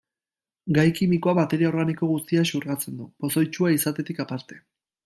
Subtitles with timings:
[0.77, 4.61] Gai kimikoa materia organiko guztia xurgatzen du, pozoitsua izatetik aparte.